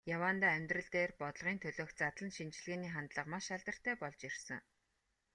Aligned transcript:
Яваандаа 0.15 0.51
амьдрал 0.57 0.89
дээр, 0.95 1.11
бодлогын 1.21 1.61
төлөөх 1.63 1.91
задлан 1.99 2.31
шинжилгээний 2.37 2.91
хандлага 2.95 3.31
маш 3.33 3.45
алдартай 3.55 3.95
болж 4.03 4.19
ирсэн. 4.29 4.59